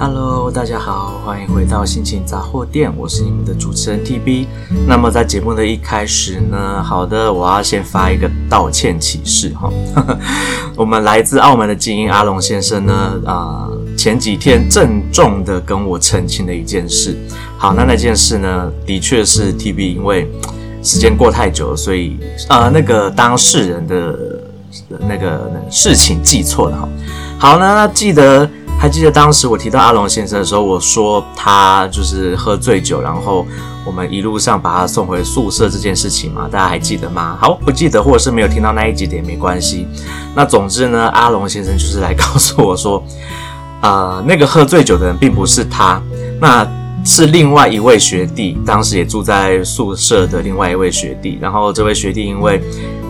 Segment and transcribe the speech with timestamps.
[0.00, 4.46] Hello，大家好，欢迎回到心情杂货店，我是你们的主持人 TB。
[4.86, 9.68] 那么在节目的一开始呢，好的，我要先发一个道歉启事哈。
[10.76, 17.18] 我们来自澳门的精英阿龙先生呢，啊、前几天郑重的跟我澄清了一件事。
[17.56, 20.30] 好，那那件事呢，的确是 TB 因为
[20.80, 22.16] 时间过太久，所以
[22.48, 24.16] 呃，那个当事人的
[25.08, 26.88] 那个事情记错了哈。
[27.36, 28.48] 好，那记得。
[28.80, 33.44] 还记得当时我提到阿龙先生的时候，我说他就是喝醉酒，然后
[33.84, 36.48] 我们一路上把他送回宿舍这件事情吗？
[36.50, 37.36] 大家还记得吗？
[37.40, 39.86] 好，不记得或者是没有听到那一集也没关系。
[40.32, 43.02] 那总之呢，阿龙先生就是来告诉我说，
[43.80, 46.00] 呃，那个喝醉酒的人并不是他，
[46.40, 46.64] 那
[47.08, 51.38] 是另外一位学弟，当时也住在宿舍的另外一位学弟。
[51.40, 52.60] 然后这位学弟因为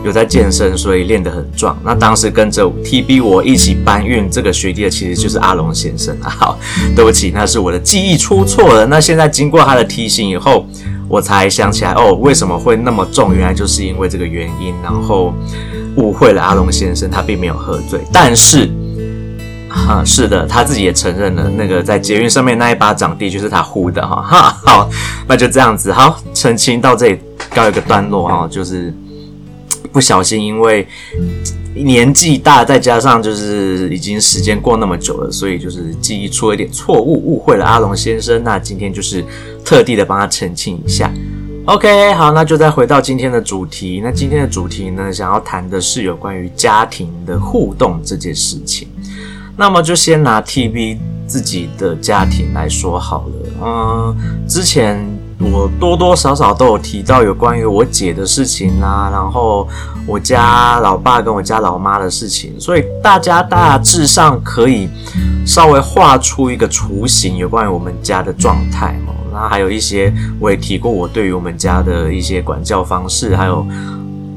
[0.05, 1.77] 有在健身，所以练得很壮。
[1.83, 6.29] 那当时跟着 TB 我一起搬运这个学弟的，其实就是阿龙先生啊。
[6.39, 6.57] 好，
[6.95, 8.85] 对不起，那是我的记忆出错了。
[8.85, 10.65] 那现在经过他的提醒以后，
[11.09, 13.35] 我才想起来哦，为什么会那么重？
[13.35, 15.33] 原来就是因为这个原因，然后
[15.97, 17.99] 误会了阿龙先生，他并没有喝醉。
[18.13, 18.69] 但是，
[19.69, 24.21] 哈，是的，他自己也承认了，那个在捷运上面那一巴掌的确是他呼的哈。
[24.27, 24.89] 哈，好，
[25.27, 27.19] 那就这样子，好，澄清到这里
[27.53, 28.93] 告一个段落哈，就是。
[29.91, 30.87] 不小心，因为
[31.73, 38.43] 年纪大，再加上就是已经时间过那么久了，所以就是记忆出了一点错误，误会了阿龙先生。
[38.43, 39.25] 那今天就是
[39.65, 41.11] 特地的帮他澄清一下。
[41.65, 43.99] OK，好，那就再回到今天的主题。
[44.03, 48.87] 那今天的主题呢，想要谈的是有关于家庭的互动这件事情。
[49.59, 53.33] 那么就先拿 TB 自己的家庭来说好了。
[53.61, 54.15] 嗯，
[54.47, 54.97] 之前。
[55.41, 59.65] 我多多少少都有提到有关于我姐的事情啦，然后
[60.05, 64.89] 我家老爸跟我家老妈的事情，所以大家大致上可以
[65.47, 69.15] 稍微画出一个雏形，有关于我们家的状态哦。
[69.31, 73.65] 那还有一些我也提过，我对于我们家的一些管教方式，还有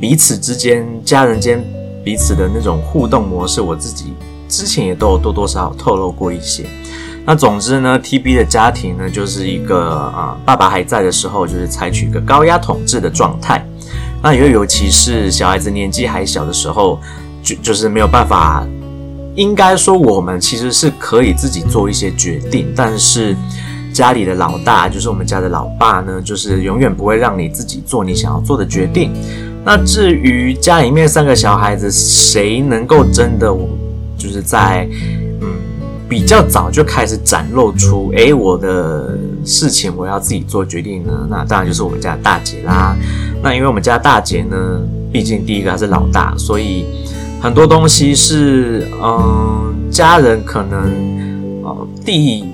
[0.00, 1.60] 彼此之间家人间
[2.04, 4.14] 彼此的那种互动模式，我自己
[4.52, 6.64] 之前也都有多多少少透露过一些。
[7.24, 13.66] 那总之呢，TB 的家庭呢，就是一个啊，爸爸还在的时候，就是采取一个高压统治的状态。
[14.22, 17.00] 那也尤其是小孩子年纪还小的时候，
[17.42, 18.66] 就就是没有办法。
[19.34, 23.34] 应该说，我们其实是可以自己做一些决定，但是
[23.90, 29.10] 家里的老大，就是我们家的老爸呢，就是永远不会让你自己做你想要做的决定。
[29.64, 33.68] 那至于家里面三个小孩子，谁能够真的我，
[34.22, 34.86] 就是在。
[35.40, 35.48] 嗯
[36.08, 41.26] 比较早就开始展露出，诶，我的事情我要自己做决定呢。
[41.30, 42.94] 那当然就是我们家大姐啦。
[43.42, 46.84] 那因为我们家大姐呢，毕竟第一个她是老大，所以
[47.40, 50.82] 很多东西是，嗯，家人可能，
[51.62, 52.44] 呃，第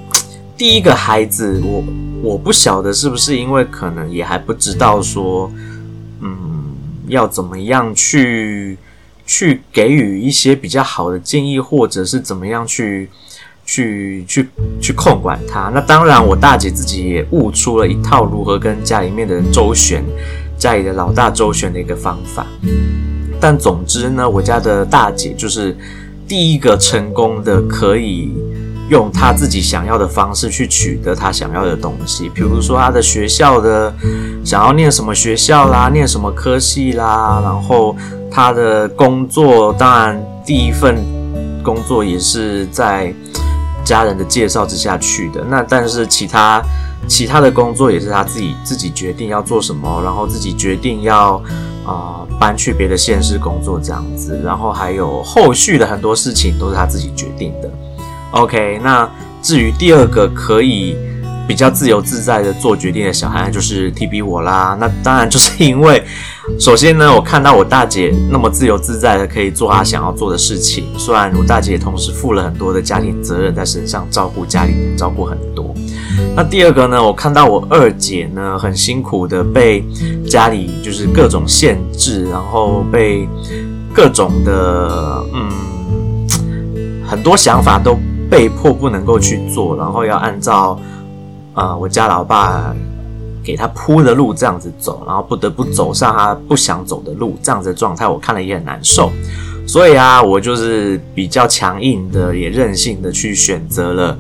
[0.57, 1.83] 第一个孩子，我
[2.23, 5.51] 我不晓得是不是因为可能也还不知道说，
[6.21, 6.39] 嗯，
[7.09, 8.79] 要怎么样去
[9.29, 13.09] 去给予一些比较好的建议，或者是怎么样去。
[13.71, 14.49] 去去
[14.81, 20.03] 去控管他，那当然，我大姐自己也悟出了一套如何跟家里面的人周旋，
[20.57, 22.47] 家里的老大周旋的一个方法。
[23.39, 25.77] 但总之呢，我家的大姐就是
[26.27, 28.33] 第一个成功的，可以
[28.89, 32.31] 用她自己想要的方式去取得她想要的东西。
[32.31, 33.95] 比如说她的学校的
[34.43, 37.95] 想要念什么学校啦，念什么科系啦，然后
[38.31, 40.97] 他的工作，当然第一份
[41.63, 43.15] 工作也是在。
[43.85, 46.63] 家人的介绍之下去的，那但是其他
[47.07, 51.43] 其他的工作也是他自己自己决定要做什么，然后自己决定要
[51.87, 57.71] 啊、搬去别的县市工作这样子，然后还有后续的很多事情都是他自己决定的。
[58.33, 59.09] OK，那
[59.41, 60.95] 至于第二个可以
[61.49, 64.77] 比较自由自在的做决定的小孩， 就是 TB 我啦。
[64.79, 66.05] 那当然就是因为。
[66.59, 75.75] 首先呢，我看到我大姐那么自由自在的可以做她想要做的事情，虽然我大姐也同时负了很多的家庭责任在身上，照顾家里人，照顾很多。
[76.35, 79.85] 那第二个呢，我看到我二姐呢很辛苦的被
[80.27, 83.29] 家里就是各种限制，然后被
[83.93, 85.51] 各种的嗯
[87.07, 87.95] 很多想法都
[88.31, 90.81] 被迫不能够去做，然后要按照
[91.59, 92.75] 啊、我家老爸。
[93.41, 99.11] 给他铺的路这样子走，然后不得不走上他不想走的路，这样子的状态我看了也很难受。
[99.67, 104.19] 所以啊，我就是比较强硬的，也任性的去选择了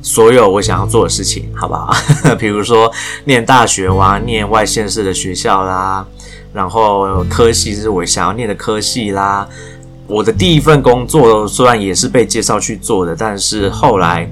[0.00, 1.92] 所有我想要做的事情，好不好？
[2.40, 2.90] 比如说
[3.26, 6.06] 念大学哇，念外县市的学校啦，
[6.54, 9.46] 然后科系是我想要念的科系啦。
[10.06, 14.26] 我的第一份工作虽然也是被介绍去做的，但是后来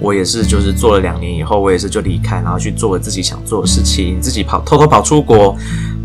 [0.00, 5.56] 我也是，就是做了两年以后，我也是就离开，然后去做了自己想做的事情，自己跑偷偷跑出国，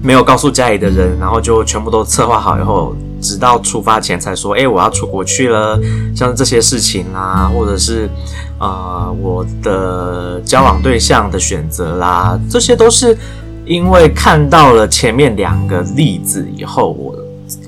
[0.02, 5.80] 没有告诉家里的人，然后就全部都策划好以后，直到出发前才说，哎，我要出国去了，
[6.16, 8.10] 像这些事情啦，或者是
[8.60, 13.18] 呃我的交往对象的选择啦，这些都是
[13.66, 17.16] 因为看到了前面两个例子以后，我。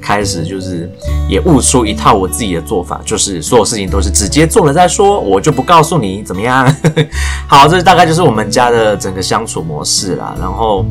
[0.02, 0.90] 开始就是
[1.30, 6.68] 也悟出一套我自己的做法，就是所有事情都是直接做了再说，我就不告诉你怎么样。
[7.48, 10.36] 好，这大概就是我们家的整个相处模式啦。
[10.40, 10.86] 然后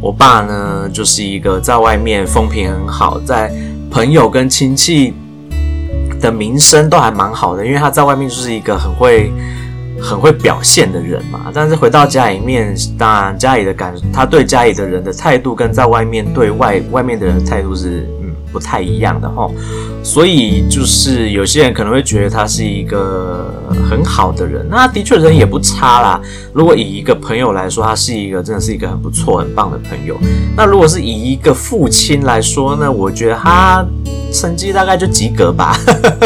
[0.00, 3.50] 我爸呢，就是一个在外面风评很好，在
[3.90, 5.14] 朋友跟亲戚
[6.20, 9.32] 的名声都还蛮好的，因为他在外面就是一个很会
[10.00, 11.52] 很会表现的人嘛。
[11.54, 18.06] 但是回到家里面，当然家里的感，他对家里的人的态度跟在外面对外外面的人的态度是。
[18.52, 19.50] 不太一样的哦，
[20.06, 23.52] 所以就是有些人可能会觉得他是一个
[23.90, 26.20] 很好的人，那的确人也不差啦。
[26.52, 30.16] 如果以一个朋友来说，他是一个真的是一个很不错、很棒的朋友。
[30.56, 33.84] 那如果是以一个父亲来说呢，我觉得他
[34.32, 35.76] 成绩大概就及格吧。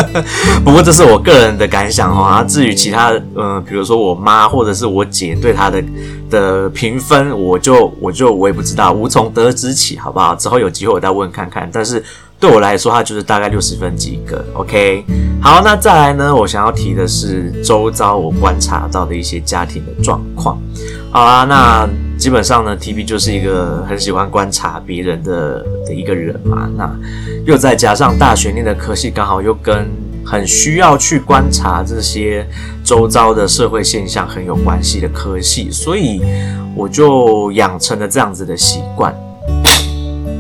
[0.63, 2.21] 不过这是我个人的感想齁。
[2.21, 5.83] 啊，至于其他，嗯，比如说我妈或者是我姐对他的
[6.29, 10.35] 的评分，我就我就我也不知道，无从得知起，好不好？
[10.35, 11.69] 之后有机会我再问看看。
[11.73, 12.05] 但是。
[12.41, 14.43] 对我来说，他就是大概六十分及格。
[14.55, 15.05] OK，
[15.43, 16.35] 好，那再来呢？
[16.35, 20.59] 我想要提的是周遭我观察到的一些家庭的状况。
[21.13, 26.67] 好啦，那基本上呢，TB 就是一个很喜欢观察别人的的一个人嘛。
[26.77, 26.91] 那
[27.45, 29.87] 又再加上大学念的科系，刚好又跟
[30.25, 32.47] 很需要去观察这些
[32.83, 36.23] 周遭的社会现象很有关系的科系，所以
[36.75, 39.15] 我就养成了这样子的习惯。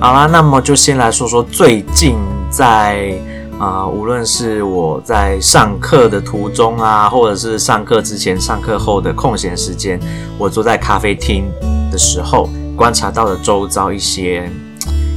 [0.02, 2.17] 好啦，那么就先来说说最近
[2.49, 3.12] 在
[3.58, 10.00] 啊、无论是我在上课的途中啊，或者是上课之前、上课后的空闲时间，
[10.38, 11.44] 我坐在咖啡厅
[11.93, 14.50] 的时候，观察到了周遭一些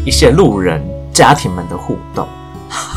[0.05, 0.83] 一些路人
[1.13, 2.27] 家庭们的互动。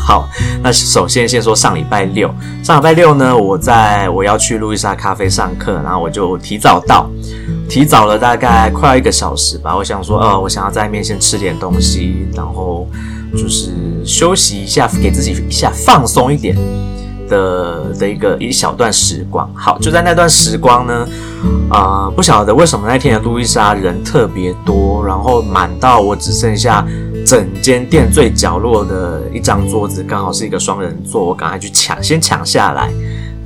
[0.07, 0.25] 好，
[0.63, 2.33] 那首先先说上礼拜六，
[2.63, 7.09] 上礼拜六呢，我在我要去路易莎咖啡上课，然后我就提早到。
[7.67, 12.87] 提早了大概快要一个小时吧，我想说，呃，我想要在那边先吃点东西，然后
[13.33, 13.73] 就是
[14.05, 16.55] 休息一下，给自己一下放松一点
[17.27, 19.45] 的的一个一小段时光。
[19.53, 21.05] 好，就在那段时光呢，
[21.69, 26.87] 啊、呃，不晓得为什么那天的路易莎人特别多，然后满到我只剩下
[27.27, 32.89] 整间店最角落的一张桌子，刚好是一个双人座，我赶快去抢，先抢下来，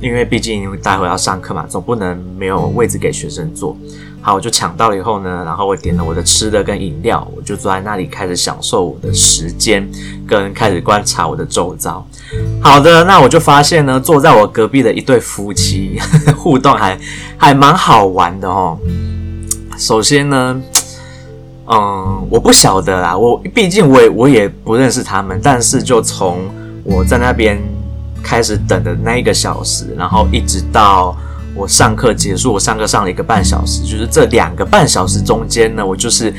[0.00, 3.76] 因为毕竟待会要上课嘛，总不能没有位置给学生坐。
[4.20, 9.90] 好，我就抢到了以后呢，然后我点了我的吃的跟饮料，我就坐在那里开始享受我的时间，
[10.28, 12.06] 跟开始观察我的周遭。
[12.60, 15.98] 好的，那我就发现呢，坐在我隔壁的一对夫妻
[16.38, 16.96] 互动还
[17.36, 18.78] 还蛮好玩的哦。
[19.76, 20.62] 首先呢，
[21.66, 26.38] 嗯，我不晓得啦，我毕竟我也我也不认识他们，但是就从
[26.84, 27.60] 我在那边
[28.22, 31.16] 开始等的那一个小时，然后一直到。
[31.54, 36.32] 我上课结束，我上课上了一个半小时，就是这两个半小时中间呢，我就是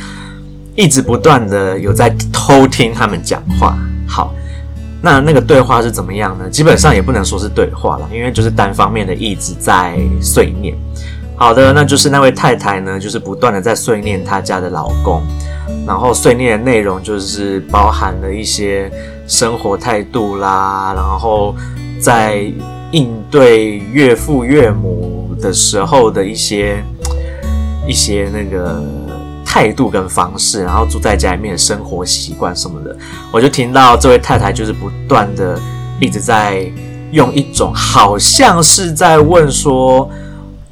[0.75, 3.77] 一直不断的有在偷听他们讲话。
[4.07, 4.33] 好，
[5.03, 6.49] 那那个对话是怎么样呢？
[6.49, 10.75] 基本上也不能说是对话了，因为就是单方面的一直在碎念。
[11.43, 15.21] 好的，那就是那位太太呢，就是不断的在碎念她家的老公，
[15.85, 18.89] 然后碎念的内容就是包含了一些
[19.27, 21.53] 生活态度啦，然后
[21.99, 22.45] 在。
[22.93, 26.77] 应对岳父岳母的时候的一些
[27.89, 28.83] 一些那个
[29.43, 32.95] 态度跟方式，然后住在家里面的生活习惯什么的，
[33.31, 35.59] 我就听到这位太太就是不断的
[35.99, 36.71] 一直在
[37.11, 40.07] 用一种好像是在问说，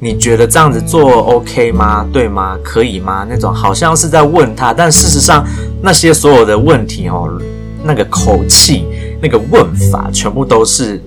[0.04, 2.04] 你觉得这样子做 OK 吗？
[2.12, 2.58] 对吗？
[2.60, 3.24] 可以吗？
[3.30, 5.46] 那种好像是在问他，但事实上
[5.80, 7.30] 那些所有的问题哦，
[7.84, 8.84] 那个口气、
[9.22, 11.00] 那个问法，全部都是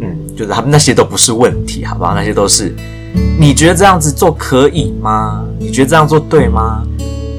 [0.00, 0.16] 嗯。
[0.36, 2.12] 就是他们那些都不是问题，好不好？
[2.12, 2.74] 那些都是，
[3.38, 5.44] 你觉得这样子做可以吗？
[5.60, 6.82] 你觉得这样做对吗？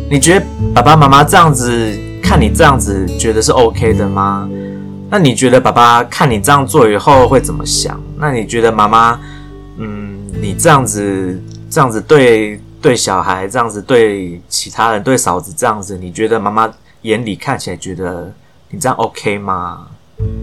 [0.10, 1.92] 你觉得爸爸妈妈这样子
[2.24, 4.48] 看你这样子觉得是 OK 的吗？
[5.10, 8.00] 那你觉得爸爸看你这样做以后会怎么想？
[8.18, 9.20] 那你觉得妈妈，
[10.42, 16.68] 你这样子这样子对对小孩这样子对其他人对嫂子这样子，你觉得妈妈
[17.04, 18.34] 眼里看起来觉得
[18.72, 19.86] 你这样 OK 吗？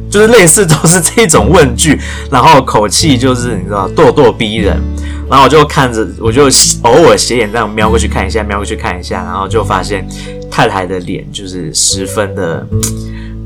[0.09, 1.99] 就是类似都是这种问句，
[2.31, 4.81] 然后口气就是你知道咄咄逼人，
[5.29, 6.45] 然后我就看着，我就
[6.83, 10.09] 偶尔斜眼这样瞄过去看一下，瞄过去看一下，然后就发现
[10.49, 12.67] 太太的脸就是十分的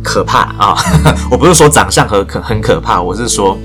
[0.04, 0.76] 可怕啊！
[1.30, 3.58] 我不是说长相很可很可怕，我是说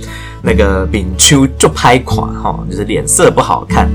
[0.47, 3.89] 那个丙秋就拍垮哈，就是脸色不好看，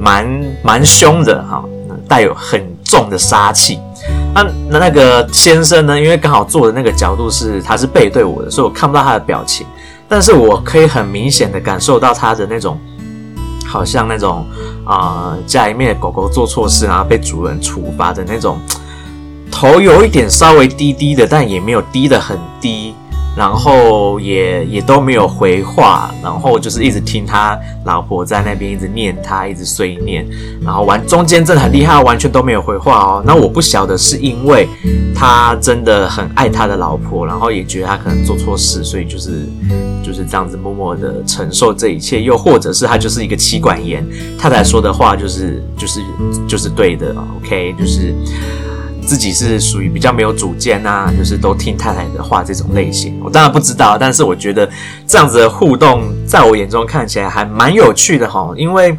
[0.00, 0.26] 蛮
[0.62, 1.62] 蛮凶的哈，
[2.08, 3.78] 带有很重的杀气。
[4.34, 9.66] 那那那个先生呢，因为刚好坐的那个角度是他是背对我的，所以我看不到他的表情，
[10.08, 12.80] 但是我可以很明显的感受到他的那种。
[13.64, 14.44] 好像那种
[14.84, 18.58] 啊、家里面的狗狗做错事，然后被主人处罚的那种，
[19.50, 22.94] 头有一点稍微低低的，但也没有低的很低，
[23.36, 30.26] 然后也也都没有回话，然后就是一直听他老婆在那边一直念他，一直碎念，
[30.62, 33.22] 然后完中间真的很厉害，完全都没有回话哦。
[33.24, 34.68] 那我不晓得是因为
[35.14, 39.46] 他真的很爱他的老婆，然后也觉得他可能做错事，所以就是。
[40.04, 44.04] 就是这样子默默的承受这一切，又或者是他就是一个妻管严，
[44.36, 46.00] 太太说的话就是就是
[46.46, 48.12] 就是对的，OK，就是
[49.06, 53.20] 自己是属于比较没有主见啊，就是都听太太的话这种类型。
[53.22, 54.68] 我当然不知道，但是我觉得
[55.06, 58.96] 这样子的互动，在我眼中看起来还蛮有趣的哈，因为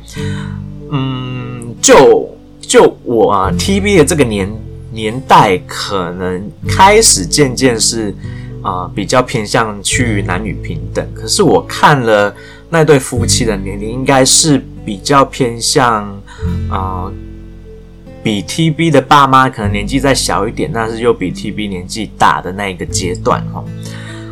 [0.92, 2.30] 嗯，就
[2.62, 4.52] 就我啊，TV 的这个年
[4.92, 8.16] 年代，可能开始渐渐是。
[8.66, 11.06] 啊、比较偏向去男女平等。
[11.14, 12.34] 可是我看了
[12.70, 16.10] 那对夫妻的年龄，应该是比较偏向
[16.70, 17.12] 啊、
[18.24, 23.64] 比 TB 的爸妈可能年纪再小一点，但是又比 TB 年纪大的那一个阶段哈。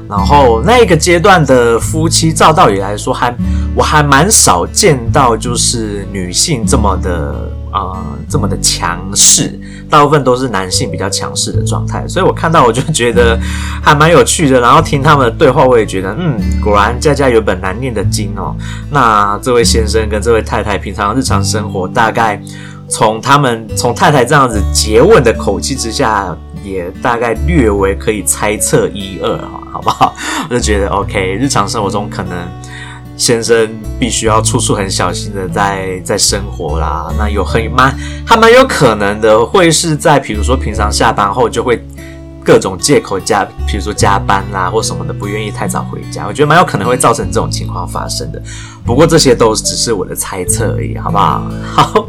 [0.10, 3.33] 然后那一个阶段的夫妻，照道理来说还，
[3.75, 7.51] 我还蛮少见到，就是女性这么的。
[7.71, 9.57] 啊、这么的强势，
[9.89, 13.39] 大部分都是男性比较强势的状态，所以我看到我就觉得
[13.81, 14.60] 还蛮有趣的。
[14.60, 18.53] 然后听他们的对话，我也觉得，嗯，果然家家有本难念的经哦。
[18.89, 22.38] 那这位先生跟这位太太平常日常生活，大概
[22.91, 30.13] 从他们从太太这样子诘问的口气之下，也大概略微可以猜测一二哈，好不好？
[30.50, 32.38] 我就觉得 OK，日常生活中可能。
[33.17, 33.69] 先生
[34.00, 37.95] 必须要处处很小心的在在生活啦，那有很蛮
[38.25, 41.79] 还蛮有可能的，会是在比如说平常下班后就会
[42.43, 48.41] 各种借口加，比如说加班啦或什么的，不愿意太早回家，我觉得蛮有可能会造成这种情况发生的。
[48.86, 51.43] 不过这些都只是我的猜测而已，好不好？
[51.75, 52.07] 好，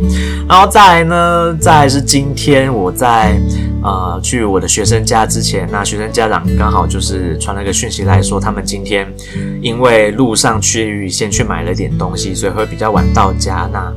[0.49, 3.41] 然后再来呢，再来是今天我在。
[3.85, 9.13] 呃，去我的学生家之前，那学生家长刚好就是传了个讯息来说，他们今天
[9.61, 13.69] 因为路上去先去买了点东西，所以会比较晚到家。
[13.73, 13.93] 那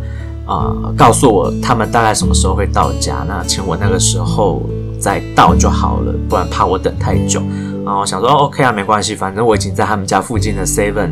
[0.48, 4.68] 呃，告诉我他们大概什么时候会到家，那请我那个时候
[5.06, 7.40] 再到就好了，不然怕我等太久。
[7.86, 11.12] 然后想说，，OK 啊，没关系，反正我已经在他们家附近的 Seven，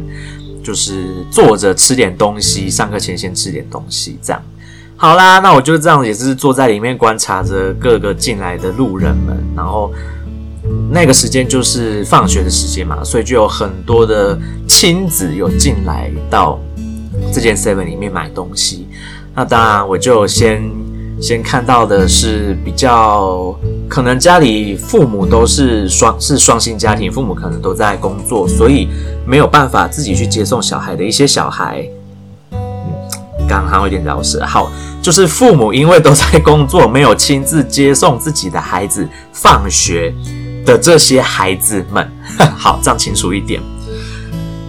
[0.64, 4.42] 就是坐着吃点东西，上课前先吃点东西，这样。
[4.98, 9.92] 好啦，那我就这样，也是坐在里面观察着各个进来的路人们，然后
[10.90, 14.36] 那个时间就是放学的时间嘛，所以就有很多的
[14.68, 16.60] 亲子有进来到
[17.32, 18.88] 这间 Seven 里面买东西。
[19.36, 20.64] 那当然，我就先
[21.24, 28.90] 先看到的是比较可能家里父母都是双是双薪家庭，父母可能都在工作，所以
[29.26, 31.88] 没有办法自己去接送小孩的一些小孩。
[32.52, 32.60] 嗯
[33.48, 34.70] 刚好有点绕舌，好，
[35.02, 40.14] 就是父母因为都在工作，没有亲自接送自己的孩子放学
[40.66, 42.06] 的这些孩子们，
[42.58, 43.62] 好，这样清楚一点。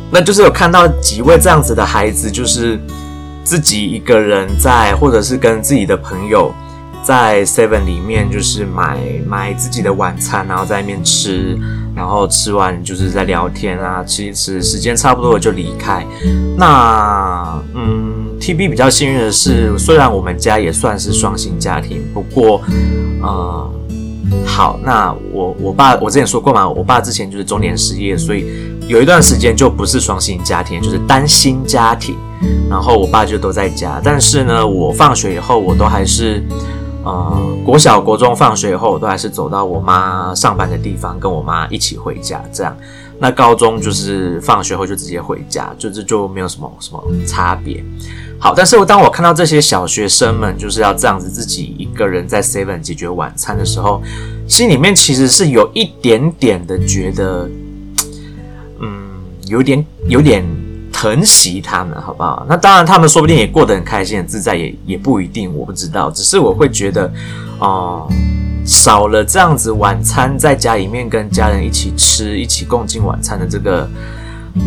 [0.09, 2.79] 那就是有看到几位这样子的孩子，就是
[3.45, 6.53] 自己一个人在，或者是跟自己的朋友
[7.05, 11.57] 在 Seven 里面，就是买买自己的晚餐，然后在那边吃，
[11.95, 16.05] 然后吃完就是在聊天啊，其实时间差不多了就离开。
[16.57, 18.13] 那，嗯。
[18.41, 22.61] TB 比较幸运的是，虽然我们家也算是双薪家庭，不过，
[23.23, 23.71] 呃，
[24.45, 28.45] 好，那我我爸我之前说过嘛，我爸之前就是中年失业，所以
[28.87, 32.17] 有一段时间就不是双薪家庭，就是单薪家庭。
[32.69, 36.43] 然后我爸就都在家，但是呢，我放学以后，我都还是，
[37.05, 42.77] 呃，国小国中放学以后，我都还是走到我妈上班的地方，跟我妈一起回家，这样。
[43.17, 47.83] 那高中就是放学后就直接回家，就这就没有什么什么差别。
[48.41, 54.03] 好，但是我当我看到这些小学生们就是要这样子自己一个人在 Seven 解决晚餐的时候，
[54.49, 57.49] 心里面其实是有一点点的觉得，
[58.81, 60.45] 嗯，有点有点
[60.95, 62.47] 疼惜他们，好不好？
[62.49, 66.09] 那当然，他们说不定也过得很开心、很自在，也也不一定，我不知道。
[66.11, 67.13] 只是我会觉得，
[67.59, 68.09] 哦、
[68.65, 73.91] 少了这样子晚餐在家里面跟家人一起吃、一起共进晚餐的这个。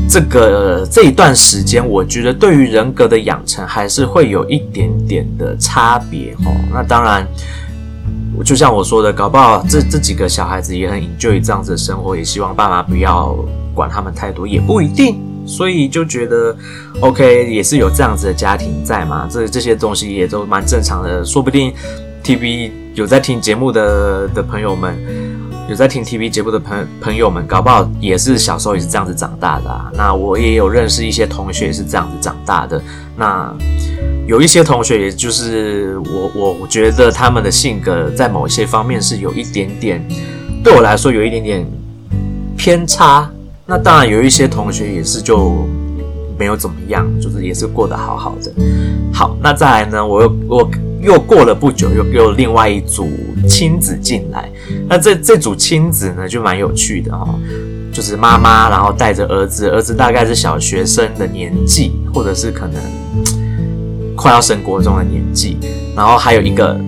[0.09, 6.51] 这个这一段时间，我觉得对于人格的养成还是会有一点点的差别哦。
[6.73, 7.25] 那当然，
[8.43, 13.33] 就像我说的，搞不好这这几个小孩子也很 enjoy 这样子的生活，也希望爸妈不要
[13.73, 15.21] 管他们太多，也不一定。
[15.47, 16.55] 所以就觉得
[16.99, 21.73] OK，也是有这样子的家庭在嘛，这这些东西也都蛮正常的，说不定
[22.23, 24.97] TV 有在听节目的的朋友们，
[25.69, 29.89] 有在听 TV 节目的朋朋友们，搞不好也是小时候也是这样子长大的啊。
[29.95, 32.81] 那我也有认识一些同学也是这样子长大的，
[33.15, 33.55] 那
[34.27, 40.05] 有一些同学，也就是我我我觉得他们的性格在某些方面是有一点点，
[40.61, 41.65] 对我来说有一点点
[42.57, 43.31] 偏差。
[43.69, 45.67] 那当然有一些同学也是就
[46.39, 48.51] 没有怎么样，就是也是过得好好的。
[49.13, 50.71] 好，那再来呢，我又我
[51.01, 53.09] 又过了不久，又又另外一组
[53.45, 54.49] 亲子进来。
[54.87, 57.37] 那这这组亲子呢，就蛮有趣的哦，
[57.91, 62.81] 就是妈妈然后带着儿子，儿子大概是小学生的年纪，或者是可能
[64.15, 65.57] 快要升国中的年纪，
[65.93, 66.79] 然后还有一个。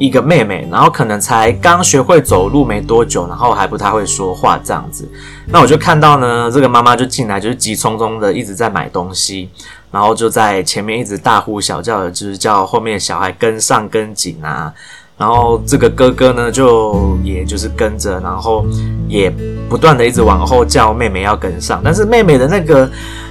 [0.00, 5.10] 一个妹妹，然后可能才刚学会走路没多久，然后还不太会说话这样子。
[5.50, 9.48] 那我就看到呢，这个妈妈就进来，就是急匆匆的一直在买东西，
[9.90, 14.72] 然后就在前面一直大呼小叫的，就是叫后面小孩跟上跟紧啊。
[15.16, 18.64] 然后这个哥哥呢，就也就是跟着，然后
[19.08, 19.28] 也
[19.68, 21.80] 不断的一直往后叫妹妹要跟上。
[21.82, 22.88] 但是妹妹的那个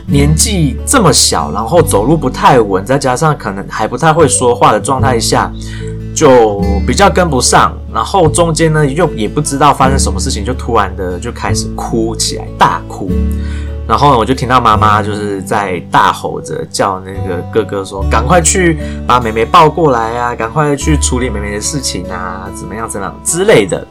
[0.08, 5.50] 年纪这么小，然后走路不太稳，再加上可能还不太会说话的状态下。
[6.18, 13.12] 就比较跟不上，然后中间呢又也不知道发生什么事情，就突然的就开始哭起来，大哭。
[13.88, 23.86] 然后呢，我就听到妈妈就是在大吼着叫那个哥哥说：“赶快去把妹妹抱过来啊，赶快去处理妹妹的事情啊，怎么样怎么样之类的。”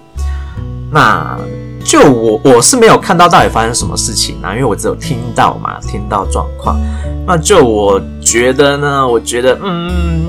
[0.90, 1.38] 那
[1.84, 6.76] 就我我是没有看到到底发生什么事情啊，因为我只有听到嘛，听到状况。
[7.24, 10.26] 那就我觉得呢，我觉得嗯。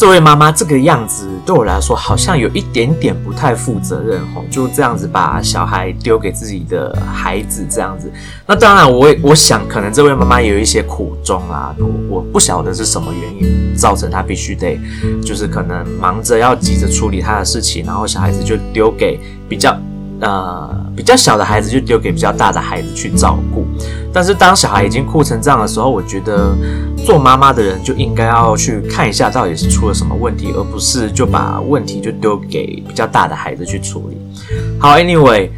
[0.00, 8.10] 这位妈妈这个样子对我来说好像有一点点不太负责任吼，就这样子把小孩丢给自己的孩子这样子。
[8.46, 14.80] 那当然我，我我想可能这位妈妈也有一些苦衷啊，我我不晓得是什么原因造成她必须得，
[15.22, 19.20] 就是可能忙着要急着处理她的事情，然后小孩子就丢给
[19.50, 19.78] 比较。
[20.20, 23.64] 呃，比较小的孩子就丢给比较大的孩子去照顾，
[24.12, 26.54] 但是当小孩已经哭成这样的时候，我觉得
[27.06, 34.18] 做妈妈的人就应该要去看一下到底是出了什么问题，而不是就把问题就丢给比较大的孩子去处理。
[34.78, 35.48] 好，Anyway，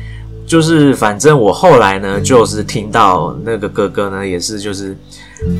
[0.46, 4.96] 就是反正我后来呢，就是听到那个哥哥呢，也是就是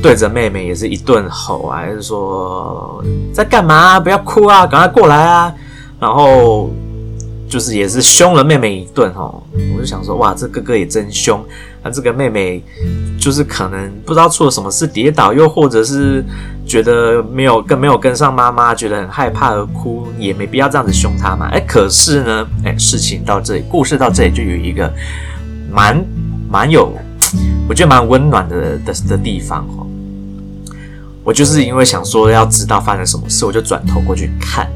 [0.01, 3.99] 对着妹妹也是一顿吼啊，还是说在干嘛？
[3.99, 5.53] 不要哭啊，赶快过来啊，
[5.99, 6.69] 然后。
[7.53, 9.39] 就是也是凶了妹妹一顿哦，
[9.75, 11.39] 我就想说哇，这哥哥也真凶。
[11.83, 12.63] 那这个妹妹
[13.19, 16.25] 就是可能不知道出了什么事跌倒，又或者是
[16.65, 21.47] 觉得没有跟没有跟上妈妈，觉得很害怕而哭，也没必要这样子凶她嘛。
[21.51, 24.91] 哎，可是呢，哎，事情到这里，故事到这里就有一个
[25.71, 26.03] 蛮
[26.49, 26.91] 蛮有，
[27.69, 29.85] 我觉得蛮温暖的的的地方哦。
[31.23, 34.67] 我就是因为想说要知道发生什么事，我就转头过去看。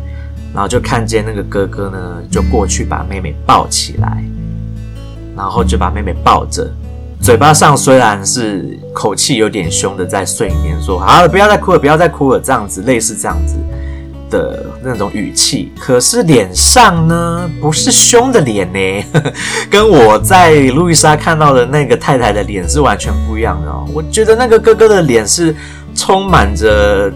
[0.57, 4.23] 然后就看见那个哥哥呢，就过去把妹妹抱起来，
[5.35, 6.67] 然后就把妹妹抱着，
[7.21, 13.55] 嘴巴上虽然是口气有点凶的在睡眠说：“好了，不要再哭了，不要再哭了。”这样子类似这样子
[14.31, 19.05] 的那种语气，可是脸上呢不是凶的脸呢，
[19.69, 23.87] 跟我在路易莎看到的那个太太的脸是完全不一样的哦。
[23.93, 25.55] 我觉得那个哥哥的脸是
[25.93, 27.13] 充满着。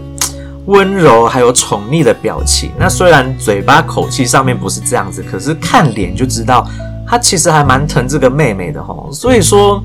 [0.66, 6.64] 温柔还有宠溺的表情，那虽然嘴巴口气上面不是这样子，可是看脸就知道
[7.06, 9.08] 他其实还蛮疼这个妹妹的吼。
[9.12, 9.82] 所以说，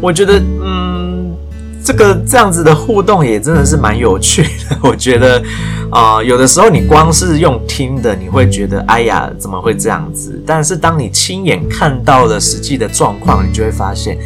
[0.00, 1.34] 我觉得，嗯，
[1.82, 4.76] 这个这样子的互动也真的是蛮有趣的。
[4.84, 5.42] 我觉得，
[5.90, 10.38] 啊、有的时候你光是用听的，你会觉得，哎呀，怎么会这样子？
[10.46, 14.18] 但是当你亲眼看到了实际的状况，你就会发现。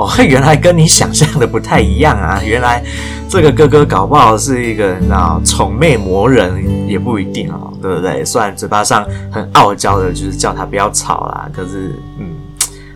[0.00, 2.40] 哦， 原来跟你想象的不太一样啊！
[2.44, 2.82] 原来
[3.28, 8.24] 这个哥哥搞不好是一个你知道宠妹魔人也不一定哦，对不对？
[8.24, 12.26] 虽然嘴巴上很傲娇的，就是叫他不要吵啦，可是嗯，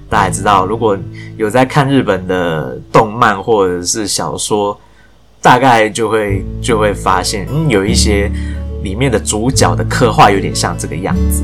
[0.09, 0.97] 大家也知道，如果
[1.37, 4.79] 有在看日本的动漫或者是小说，
[5.43, 8.31] 大概就会就会发现，嗯，有一些。
[8.85, 11.43] 里面的主角的刻画有点像这个样子，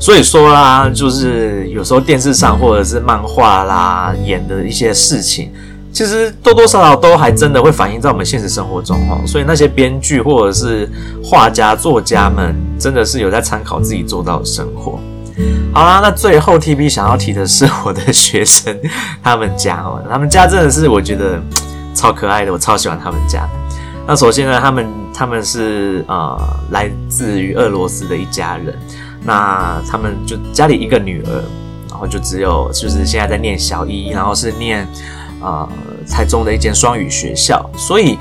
[0.00, 5.52] 所以说啦，就是有时候电视上或者是漫画啦演的一些事情，
[5.92, 9.20] 其实多多少少都还真的会反映在我们现实生活中哦。
[9.26, 10.90] 所以那些编剧或者是
[11.22, 14.98] 画家、作家们，真的是有在参考自己做到的生活。
[15.72, 18.76] 好啦，那最后 TV 想要提的是我的学生
[19.22, 21.38] 他们家哦，他们家真的是我觉得
[21.94, 23.46] 超可爱的，我超喜欢他们家。
[24.08, 26.34] 那首先呢，他们他们是呃
[26.70, 28.74] 来自于俄罗斯的一家人，
[29.22, 31.44] 那他们就家里一个女儿，
[31.90, 34.88] 然后就只有就是现在在念小一，然后是念
[35.42, 35.68] 呃
[36.10, 38.18] 台中的一间双语学校，所以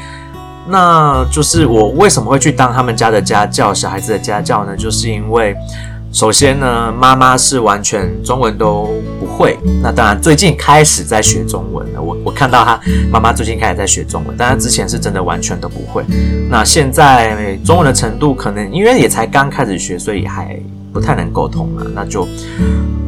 [0.67, 4.75] 那就是我为什么会去当他们家的家教，小孩子的家教呢？
[4.75, 5.55] 就是因为。
[6.11, 8.89] 首先呢，妈妈是完全中文都
[9.19, 9.59] 不会。
[9.83, 12.01] 那当然，最近开始在学中文了。
[12.01, 12.79] 我我看到她
[13.11, 16.03] 妈妈最近开始在学中文，但她之前是真的完全都不会。
[16.49, 20.59] 那现在中文的程度可能因为也才刚开始学，所以还
[20.91, 21.83] 不太能沟通嘛。
[21.93, 22.27] 那就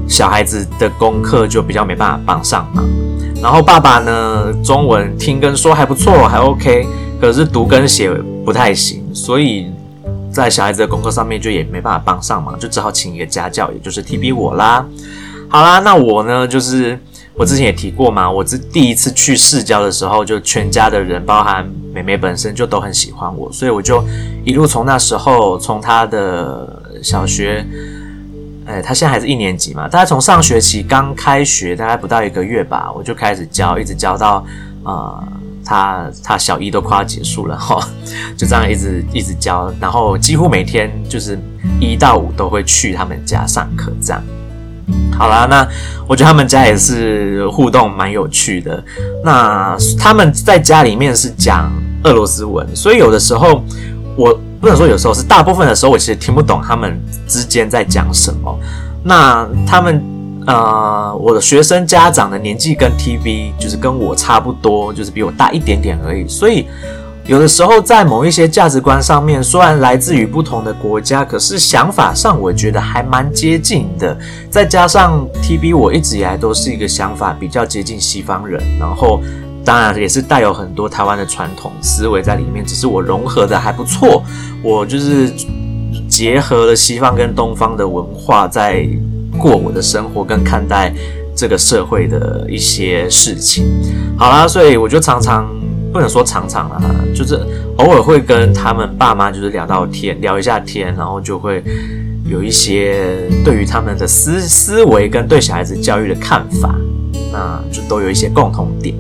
[0.08, 2.86] 小孩子的功课就比较没办法帮上忙。
[3.42, 6.86] 然后爸爸呢，中文听跟说还不错，还 OK，
[7.20, 8.12] 可是读跟写
[8.46, 9.68] 不太行，所以。
[10.32, 14.86] 在小孩子的功课上面就也没办法帮上忙，就只好请一个家教，也就是 TB 我啦。
[15.50, 16.98] 好啦，那我呢，就是
[17.34, 24.04] 我之前也提过嘛，我这第一次去市教的时候，就全家的人，包含妹妹本身就都很喜欢我，所以我就
[24.46, 27.66] 一路从那时候，从她的小学，
[28.68, 34.46] 哎，她现在还是一年级嘛，大概从上学期刚开学，大概不到一个月吧，我就开始教，一直教到
[34.84, 35.24] 啊。
[35.66, 37.80] 他他小一都快要结束了哈，
[38.38, 41.40] 就这样一直一直教，然后几乎每天就是
[41.80, 44.24] 一到五都会去他们家上课这样。
[45.12, 45.68] 好啦，那
[46.08, 48.84] 我觉得他们家也是互动蛮有趣的。
[49.24, 51.72] 那他们在家里面是讲
[52.04, 53.64] 俄罗斯文，所以有的时候
[54.16, 58.60] 我不能说有时候是大部分的时候，我其实听不懂他们之间在讲什么。
[59.04, 60.19] 那他们。
[60.48, 66.28] 呃，我的学生家长的年纪跟 TB 就是跟我差不多，就是比我大一点点而已。
[66.28, 66.66] 所以
[67.26, 74.18] 有的时候在某一些价值观上面，虽然来自于不同的国家，可是想法上我觉得还蛮接近的。
[74.50, 79.22] 再加上 TB 我一直以来都是一个想法比较接近西方人，然后
[79.64, 84.24] 当然也是带有很多台湾的传统思维在里面，只是我融合的还不错。
[84.64, 85.32] 我就是
[86.08, 88.88] 结合了西方跟东方的文化在。
[89.40, 90.94] 过我的生活跟看待
[91.36, 93.66] 这个社会的一些事情，
[94.18, 95.50] 好啦，所以我就常常
[95.94, 96.82] 不能说常常啦，
[97.16, 97.40] 就是
[97.78, 101.64] 偶尔会跟他们爸妈就是聊到天，聊一下天，然后就会
[102.26, 106.76] 有一些对于他们的思思维跟对小孩子教育的看法，
[107.32, 108.94] 那就都有一些共同点。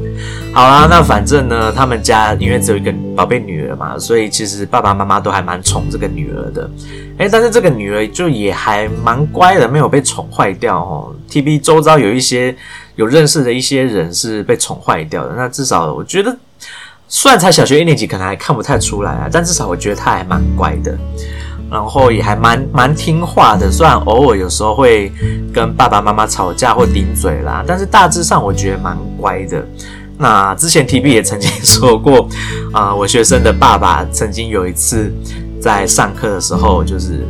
[0.52, 6.70] 好啦，那反正呢，他们家因为只有一个宝贝女儿嘛，所以其实爸爸妈妈都还蛮宠这个女儿的。
[7.18, 11.16] 哎，但是这个女儿就也还蛮乖的，没有被宠坏掉哦。
[11.30, 12.54] TB 周遭有一些
[12.96, 16.36] 有认识的一些人是被宠坏掉的，那至少我觉得，
[17.08, 20.98] 虽然才小学一年级，可能还看不太出来啊，但至少我觉得她还蛮乖的，
[21.72, 23.72] 然后也还蛮蛮听话的。
[23.72, 25.12] 虽然偶尔有时候会
[25.54, 29.64] 跟爸爸妈妈吵架或顶嘴啦，但是大致上我觉得蛮乖的。
[30.22, 32.28] 那之前 TB 也曾经 说过，
[32.74, 35.10] 啊、我学生的爸爸曾经有一次
[35.62, 37.26] 在上课的时候，就是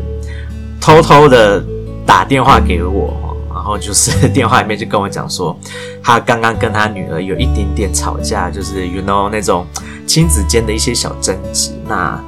[0.82, 1.63] 偷偷的
[2.04, 3.13] 打电话给我，
[3.54, 5.56] 然后就是 电话里面就跟我讲说，
[6.02, 9.67] 他刚刚跟他女儿有一点点吵架，就是 you know 那种
[10.08, 11.69] 亲子间的一些小争执。
[11.88, 12.19] 那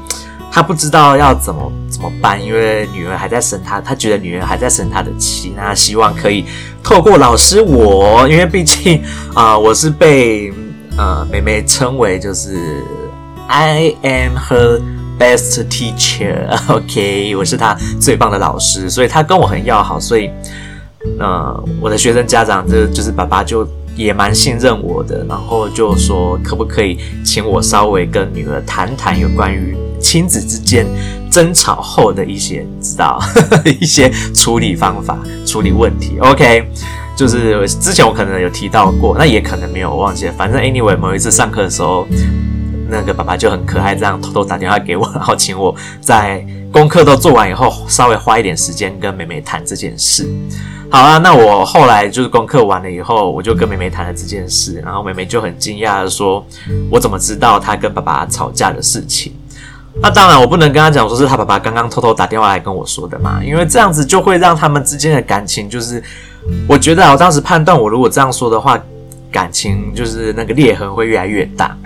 [0.52, 6.46] 他不知道要怎么怎么办，因为女儿还在生他，他觉得女儿还在生他的气，那希望可以
[6.84, 9.02] 透过老师我，因为毕竟
[9.34, 10.52] 啊、我是被
[10.98, 12.84] 呃妹妹称为就是
[13.48, 14.82] I am her
[15.18, 20.30] best teacher，OK， 我是她最棒的老师，所以她跟我很要好，所以
[21.18, 29.78] 呃我的学生家长就就是爸爸就也蛮信任我的，然后就说可不可以请我稍微跟女儿谈谈有关于。
[30.02, 30.86] 亲子之间
[31.30, 36.18] 争吵后的一些，知道呵呵 一些处理方法、处理问题。
[36.20, 36.68] OK，
[37.16, 40.34] 就是之前我可能有提到过，那也可能没有，忘记了。
[40.38, 42.06] 反正 anyway，某一次上课的时候，
[42.90, 50.28] 那个爸爸就很可爱，这样偷偷打电话给我，然后请我在功课都做完以后，稍微花一点时间跟妹妹谈这件事。
[50.90, 56.46] 好啊，那我后来就是功课完了以后，我就跟妹妹谈了这件事，然后妹妹就很惊讶的说
[56.92, 59.32] ：“我怎么知道她跟爸爸吵架的事情？”
[60.02, 66.04] 那当然，我不能跟他讲说是他爸爸刚刚偷偷打电话来跟我说的嘛，因为这样子就会让他们之间的感情就是，
[66.68, 68.80] 我觉得我当时判断，我如果这样说的话，
[69.32, 71.78] 感情就是那个裂痕会越来越大，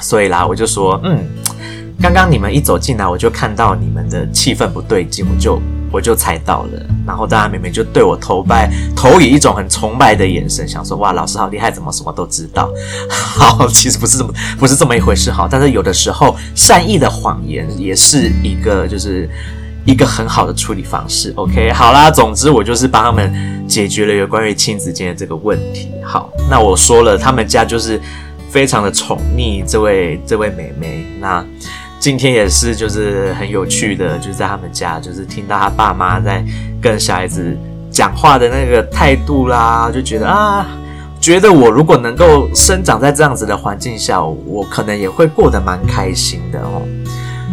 [0.00, 1.26] 所以啦，我就说，嗯，
[2.00, 5.58] 刚刚你们一走进来，我就看到你们的气氛不对劲，我就。
[5.90, 12.70] 我就猜到了，然后大家妹妹就对我投拜，投以一种很崇拜的眼神，想说哇，老师好厉害，怎么什么都知道？
[13.08, 19.28] 好，其实不是这么不是这么一回事，好，但是有的时候善意的谎言也是一个就是
[19.86, 21.32] 一个很好的处理方式。
[21.36, 25.90] OK，好啦，总之我就是帮他们解决了有关于亲子间的这个问题。
[26.04, 28.00] 好，那我说了，他们家就是
[28.50, 31.44] 非常的宠溺这位这位妹妹，那。
[31.98, 36.44] 今天也是，就是很有趣的，就是在他们家，就是听到他爸妈在
[36.80, 37.56] 跟小孩子
[37.90, 40.64] 讲话的那个态度啦，就觉得啊，
[41.20, 46.82] 觉得我如果能够生长在这样子的环境下，我可能也会过得蛮开心的哦。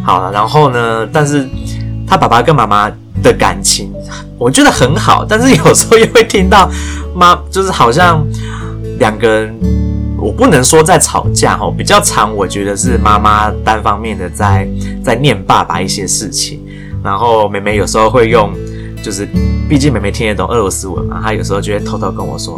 [0.03, 1.47] 好了，然后呢，但是
[2.08, 2.88] 他爸爸跟妈妈
[3.23, 3.91] 的感情，
[4.38, 6.69] 我觉得很好，但是有时候也会听到
[7.15, 8.23] 妈，就是好像
[8.99, 9.60] 两个人，
[10.25, 14.67] 我不能说在吵架哦，比较常，我觉得是妈妈单方面的在
[15.03, 16.59] 在念爸爸一些事情，
[17.03, 18.51] 然后妹妹有时候会用，
[19.03, 19.27] 就是
[19.69, 22.55] 毕竟妹妹听得懂俄罗斯文嘛，她有时候就会偷偷跟我说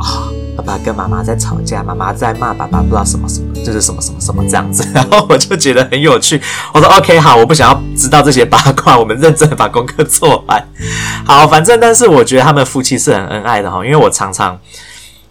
[0.00, 0.26] 啊。
[0.28, 6.40] 哦爸爸跟妈妈在吵架，妈妈在骂爸爸，不知道什么什么，就是什么什么什么这样子， 然后我就觉得很有趣。
[6.72, 10.64] 我说 OK，好，我不想要知道这些八卦，我们认真把功课做完。
[11.26, 14.56] 好，反正但是我觉得他们夫妻是很恩爱的哈，因为我常常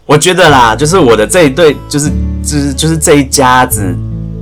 [0.06, 2.10] 我觉得啦，就是我的这一对，就是
[2.42, 3.94] 就是就是这一家子，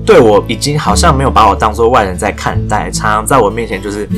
[0.05, 4.09] 对我已经好像没有把我当做外人在看待，常常在我面前就是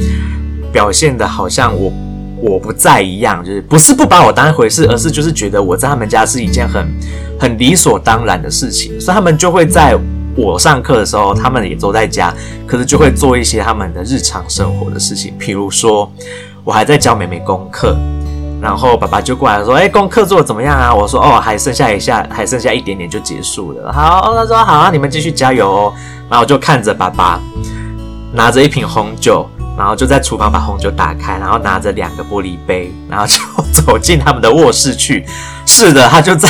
[0.72, 1.92] 表现的好像我。
[2.40, 6.86] 我不在一样，就是不是不把我当一回事，而是就是觉得我在他们家是一件很
[7.38, 9.98] 很理所当然的事情，所以他们就会在
[10.36, 12.34] 我上课的时候，他们也都在家，
[12.66, 16.12] 可是就会做一些他们的日常生活的事情，譬如说
[16.64, 17.96] 我还在教妹妹功课，
[18.64, 25.92] 然后爸爸就过来说：“哎，功课做的怎么样啊？”我说：“哦，还剩下一下，还剩下一点点就结束了。”好，他说：“好啊，你们继续加油哦。”
[26.30, 27.38] 然后我就看着爸爸
[28.32, 29.46] 拿着一瓶红酒。
[29.76, 33.40] 然后就在厨房把红酒打开，然后拿着两个玻璃杯，然后就
[33.72, 35.26] 走进他们的卧室去。
[35.66, 36.48] 是的，他就在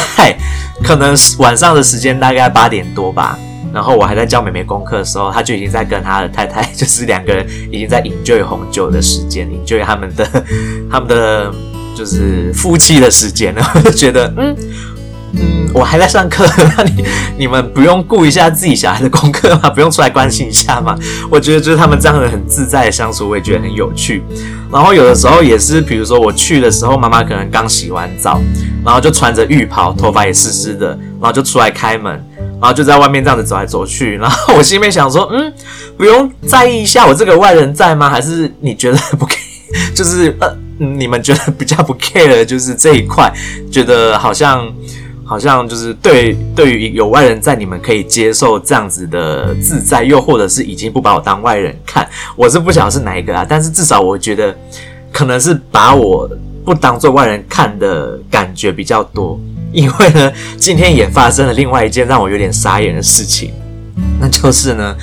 [0.83, 3.39] 可能晚上的时间大概八点多吧。
[3.73, 10.29] 然后我还在教妹妹功课的时候，他就已经在跟他的太太，就是两个人已经在饮醉红酒的时间饮醉他们的
[10.93, 11.51] 他们的
[11.97, 13.63] 就是夫妻的时间了。
[13.75, 14.57] 我就觉得，嗯。
[15.37, 16.47] 嗯，我还在上课，
[16.79, 17.05] 那你
[17.39, 19.69] 你们不用顾一下自己小孩的功课吗？
[19.75, 20.97] 不用出来关心一下吗？
[21.29, 24.23] 我觉得就是他们这样的很自在的相处，我也觉得很有趣。
[24.71, 28.41] 然后有的时候也是，比如说我去的时候，妈妈可能刚洗完澡，
[28.85, 32.13] 然后就穿着浴袍，头发也湿湿的，然后就出来开门，
[32.61, 34.15] 然后就在外面这样子走来走去。
[34.15, 35.53] 然后我心里面想说，嗯，
[35.97, 38.09] 不用在意一下我这个外人在吗？
[38.09, 39.93] 还是你觉得不 care？
[39.93, 43.33] 就是呃，你们觉得比较不 care 的就是这一块，
[43.71, 44.73] 觉得好像。
[45.27, 52.07] 好像就是对对于有外人在，你们可以接受这样子的自在，又或者是已经不把我当外人看，
[52.37, 53.45] 我是不晓得是哪一个啊。
[53.49, 54.55] 但是至少我觉得，
[55.11, 56.29] 可能是把我
[56.63, 59.41] 不当做外人看的感觉比较多。
[59.73, 63.51] 因为呢，今天也发生了另外一件让我有点傻眼的事情，
[64.21, 64.95] 那就是呢，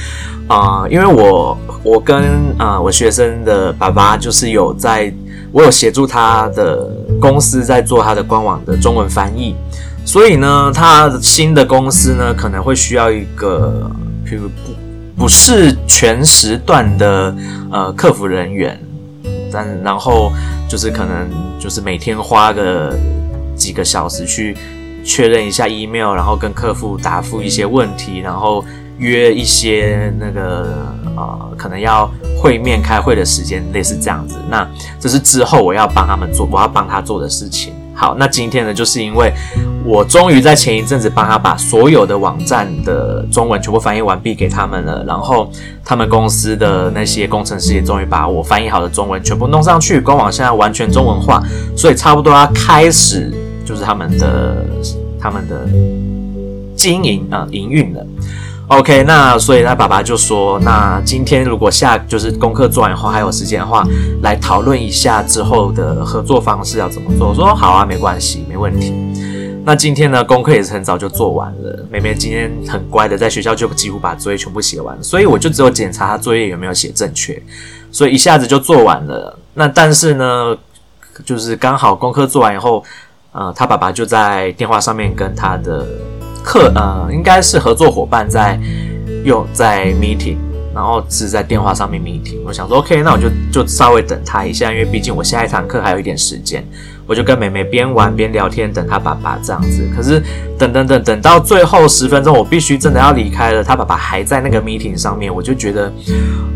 [0.47, 2.23] 啊、因为我我跟
[2.59, 5.11] 啊、我学生的爸爸就是有在，
[5.51, 6.87] 我有协助他的
[7.19, 9.55] 公司在做他的官网的中文翻译。
[10.03, 13.91] 所以呢，他新的公司呢，可能会需要一个，
[14.25, 17.35] 譬如不不是全时段的
[17.71, 18.79] 呃客服人员，
[19.51, 20.31] 但然后
[20.67, 22.97] 就是可能就是每天花个
[23.55, 24.57] 几个小时去
[25.03, 28.65] 确认一下 email，然后跟客户答复一些问题，然后
[28.97, 32.09] 约一些那个呃可能要
[32.41, 34.37] 会面开会的时间，类似这样子。
[34.49, 34.67] 那
[34.99, 37.73] 这是之后我要帮他们做，我要帮他做的事情。
[37.93, 39.31] 好，那今天呢，就是因为
[39.85, 45.51] 我终于在前一阵子帮他把所有的网站的中文全部翻译完毕给他们了，然后
[45.85, 51.43] 他们公司的那些工程师也终于把我翻译好的中文全部弄上去，官网现在完全中文化，
[51.75, 53.31] 所以差不多要开始
[53.63, 54.65] 就是他们的
[55.19, 55.67] 他们的
[56.75, 58.03] 经营啊营运了。
[58.71, 63.85] OK，那所以他爸爸就说，那今天如果下就是功课做完以后还有时间的话，
[64.23, 67.27] 来讨论一下之后的合作方式要怎么做。
[67.27, 68.93] 我说好啊，没关系，没问题。
[69.65, 71.85] 那今天呢，功课也是很早就做完了。
[71.91, 77.43] 妹妹今天很乖的，在学校就几乎把作业全部写完，所以我就只有检查她作业有没有写正确，
[77.91, 79.37] 所以一下子就做完了。
[79.53, 80.55] 那但是呢，
[81.25, 82.81] 就是刚好功课做完以后，
[83.33, 85.85] 呃，他爸爸就在电话上面跟他的。
[86.43, 88.59] 客呃，应该是合作伙伴在
[89.23, 90.37] 用在 meeting，
[90.73, 92.39] 然后是在电话上面 meeting。
[92.45, 96.65] 我想说，OK，那我就就稍微等他一下，因为毕竟我下一堂课还有一点时间，
[97.05, 99.87] 我就跟妹妹边玩边聊天，等他爸爸这样子。
[99.95, 100.21] 可是
[100.57, 105.91] 等等等等到最后十分钟，我必须真的要离开了，他爸爸还在那个 meeting 上面，我就觉得，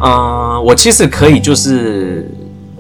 [0.04, 2.30] 嗯、我其实可以就是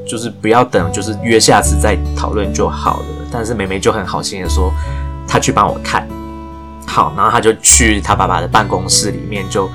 [0.08, 3.06] 就是不要等，就是约下次再讨论就好了。
[3.32, 4.74] 但是妹妹就很好心的说，
[5.28, 6.08] 她去帮我看。
[6.88, 9.70] 好，然后他就去他爸爸的办公室里面，就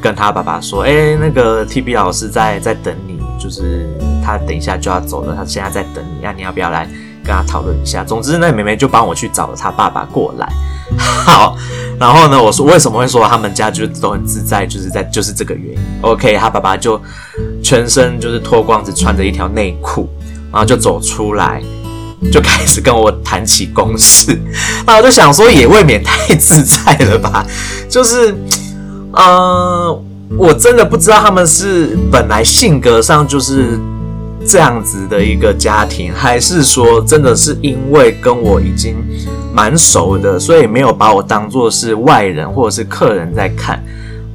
[0.00, 3.88] 跟他爸爸说：“哎，那个 TB 老师在在等你，就是
[4.24, 6.86] 他等一下就要走了，他现在在等你，那你要不要来
[7.24, 10.52] 跟他讨论一下？”总之，那妹妹就帮我去找了他爸爸过来。
[10.98, 11.56] 好，
[11.98, 15.80] 然后呢，我说为什么会说他们家就都很自在，就是在就是这个原因。
[16.02, 17.00] OK，他爸爸就
[17.62, 20.08] 全身就是脱光，只穿着一条内裤，
[20.52, 21.62] 然后就走出来。
[22.32, 24.38] 就开始跟我谈起公事，
[24.86, 27.46] 那我就想说，也未免太自在了吧？
[27.88, 28.34] 就是，
[29.12, 30.02] 呃，
[30.36, 33.78] 我真的不知道他们是本来性格上就是
[34.46, 38.96] 这样子的一个家庭，还是说真的是因为跟我已经
[39.54, 43.82] 蛮熟的，所以没有把我当做是外人或者是客人在看，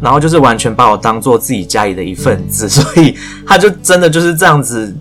[0.01, 4.95] 然后就是完全把我当做自己家里的一份子，所以他就真的就是这样子。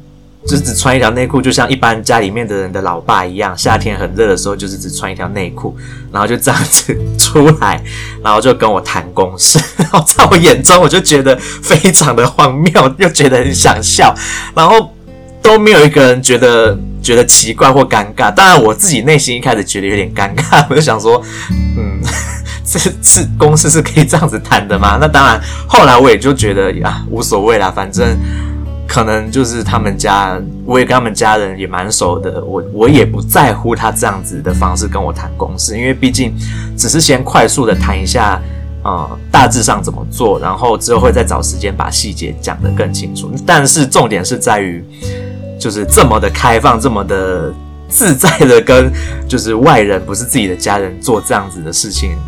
[0.47, 5.77] 就是只穿一条内裤，就像一般家里面的人的老爸一样，夏天很热的时候，就是只穿一条内裤，
[6.11, 7.81] 然后就这样子出来，
[8.25, 9.59] 然后就跟我谈公事。
[9.77, 14.15] 然后在我眼中，我就觉得非常的荒谬，又觉得很想笑，
[14.55, 14.93] 然后
[15.43, 18.33] 都没有一个人觉得觉得奇怪或尴尬。
[18.33, 21.23] 当然，我自己内心一开始觉得有点尴尬，我就想说，
[21.77, 22.01] 嗯，
[22.65, 24.97] 这次公事是可以这样子谈的吗？
[24.99, 28.19] 那当然，后来我也就觉得啊，无所谓啦，反正。
[28.91, 36.37] 可能就是他们家，我也跟他们家人也蛮熟的，我我也不在乎他这样子的方式跟我谈公事，因为毕竟
[36.77, 38.43] 只是先快速的谈一下，
[38.83, 43.31] 呃，大致上怎么做，然后之后会再找时间把细节讲得更清楚。
[43.47, 44.85] 但是重点是在于，
[45.57, 47.55] 就是这么的开放，这么的
[47.89, 48.93] 自在的跟
[49.29, 52.19] 就是外人不是自己的家人做这样子的事情。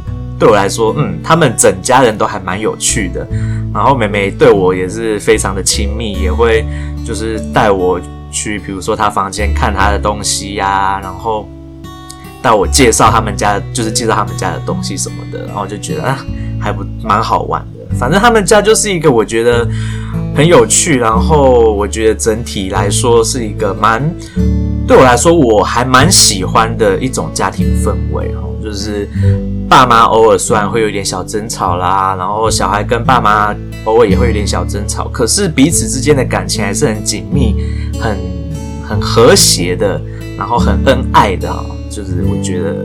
[0.42, 3.24] 对我来说，嗯，他们整家人都还蛮有趣的。
[3.72, 6.66] 然后妹妹对我也是非常的亲密，也会
[7.06, 8.00] 就是带我
[8.32, 11.48] 去，比如说她房间看她的东西呀、啊，然后
[12.42, 15.46] 带我介绍他们家，就是介绍他们家的东西什么的。
[15.46, 16.18] 然后就觉得啊，
[16.60, 17.94] 还不蛮好玩的。
[17.94, 19.64] 反正他们家就是一个我觉得
[20.34, 24.02] 很有趣，然后我觉得整体来说是一个蛮
[24.86, 29.08] 对我来说我还蛮喜欢的一种家庭氛围哦，就是。
[29.68, 37.56] 爸妈偶尔虽然会有点小争吵啦，然后小孩跟爸妈偶尔也会有点小争吵，可是彼此之间的感情还是很紧密、
[37.98, 38.18] 很
[38.86, 39.98] 很和谐的，
[40.36, 41.64] 然后很恩爱的哈。
[41.88, 42.84] 就是我觉得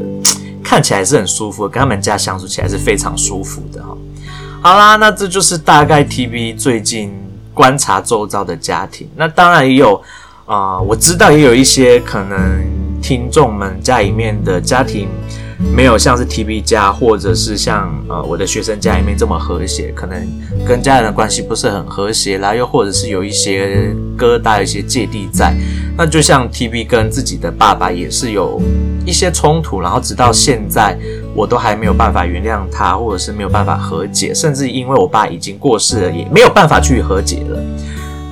[0.64, 3.98] 看起来是很舒服，跟他们家相处起来是非常舒服的哈。
[4.62, 7.14] 好啦，那这就是大概 TB 最近
[7.54, 9.10] 观察周遭的家庭。
[9.18, 10.02] 那当然也有
[10.48, 12.64] 啊、我知道也有一些可能
[13.02, 15.08] 听众们家里面的家庭。
[15.76, 20.16] 没有像是 TB 家，或者是像呃我的学生家里面这么和谐，可能
[20.68, 25.56] 跟家人的关系不是很和谐啦，又或者是有一些疙瘩、一些芥蒂在。
[25.98, 28.62] 那就像 TB 跟自己的爸爸也是有
[29.04, 30.96] 一些冲突，然后直到现在
[31.34, 37.60] 我都还没有办法原谅他，或者是没有办法和解，甚至因为我爸已经过世了，也没有办法去和解了。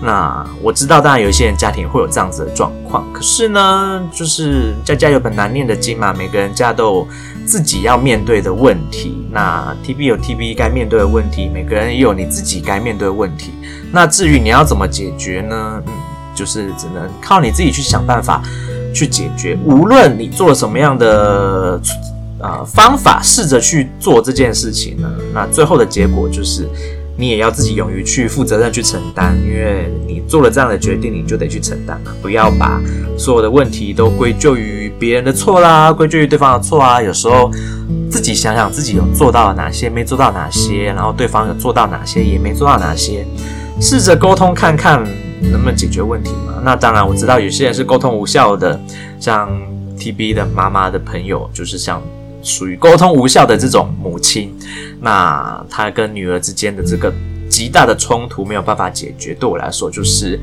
[0.06, 7.08] 那我知道，当然有一些人家庭会有这样子的状况，可是呢，就是家家有本难念的经嘛，每个人家都有
[7.44, 9.26] 自己要面对的问题。
[9.32, 13.52] 那 TB 有 TB 该面对的问题，每个人也有你自己该面对的问题。
[13.92, 15.82] 那至于你要怎么解决呢？
[15.88, 15.94] 嗯，
[16.36, 18.44] 就是只能靠你自己去想办法
[18.94, 19.58] 去解决。
[19.66, 21.82] 无论你做了什么样的
[22.40, 26.70] 呃方法，试着去做这件事情呢，那最后的结果就是。
[27.18, 32.12] 你也要自己勇于去负责任去承担，因为你做了这样的决定，你就得去承担嘛。
[32.22, 32.82] 不要把
[33.18, 37.02] 所有的问题都归咎于别人的错啦，归咎于对方的错啊。
[37.02, 37.50] 有时候
[38.12, 43.26] 自己想想自己有做到哪些，没做到哪些，然后对方有做到哪些，也没做到哪些，
[43.80, 45.02] 试着沟通看看
[45.42, 46.62] 能不能解决问题嘛。
[46.64, 48.78] 那当然我知道有些人是沟通无效的，
[49.20, 49.50] 像
[49.98, 52.02] TB 的妈妈的朋友，就是像。
[52.46, 54.56] 属于沟通无效的这种母亲，
[55.02, 57.12] 那她跟女儿之间的这个
[57.50, 60.40] 极大的冲突没有办法解决，对我来说就是，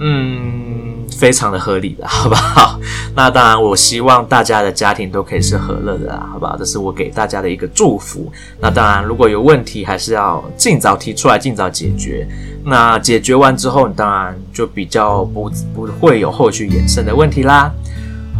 [0.00, 2.80] 嗯，非常的合理的，好不好？
[3.14, 6.56] 那当然，我希望大家的家庭都可以是和乐的啦，好不好？
[6.56, 8.30] 这是我给大家的一个祝福。
[8.60, 12.26] 那当然，如果有问题，还是要尽早提出来，尽早解决。
[12.64, 17.72] 那解决完之后，你当然就比较不不会有后续衍生的问题啦。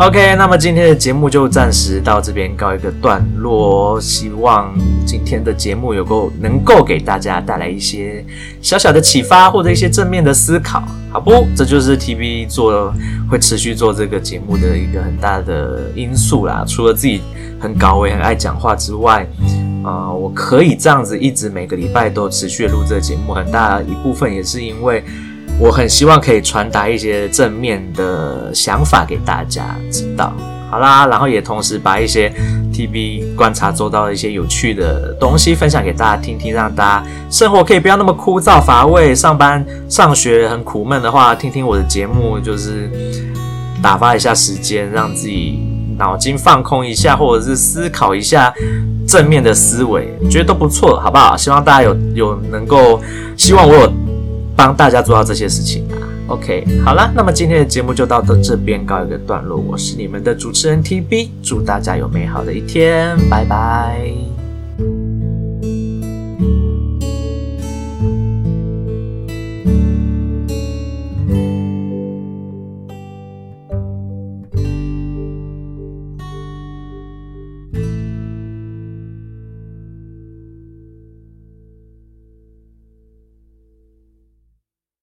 [0.01, 4.01] OK，那么今天的节目就暂时到这边告一个段落。
[4.01, 8.25] 希望今天的节目有够能够给大家带来一些
[8.63, 10.83] 小小的启发，或者一些正面的思考，
[11.13, 11.47] 好不？
[11.55, 12.91] 这就是 TB 做
[13.31, 16.65] 会持续做这个节目的一个很大的因素啦。
[16.67, 17.21] 除了自己
[17.61, 19.29] 很高维、很爱讲话之外，
[19.85, 25.05] 啊、我可以这样子一直每个礼拜都持续录这个节目，很大一部分也是因为。
[25.59, 30.33] 我很希望可以传达一些正面的想法给大家知道，
[30.71, 32.33] 好啦，然后也同时把一些
[32.73, 42.91] TB 观察周到的一些有趣的东西分享给大家听听，让大家生活可以不要那么枯燥乏味，上班上学很苦闷的话，听听我的节目就是
[43.83, 45.59] 打发一下时间，让自己
[45.99, 48.51] 脑筋放空一下，或者是思考一下
[49.07, 51.37] 正面的思维，觉得都不错，好不好？
[51.37, 52.99] 希望大家有有能够，
[53.37, 53.93] 希望我有。
[54.57, 59.59] 帮大家做到这些事情啊 OK，好了，那么今天的节目就到这边告一个段落。
[59.59, 64.40] 我是你们的主持人 TB，祝大家有美好的一天，拜拜。